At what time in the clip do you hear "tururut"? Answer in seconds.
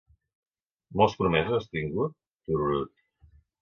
2.53-2.95